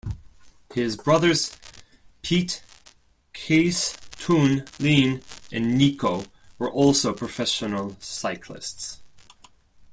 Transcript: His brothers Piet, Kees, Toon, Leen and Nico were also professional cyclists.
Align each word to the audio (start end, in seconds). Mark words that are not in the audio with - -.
His 0.73 0.97
brothers 0.97 1.55
Piet, 2.23 2.63
Kees, 3.33 3.95
Toon, 4.17 4.61
Leen 4.79 5.21
and 5.51 5.77
Nico 5.77 6.23
were 6.57 6.71
also 6.71 7.13
professional 7.13 7.95
cyclists. 7.99 8.99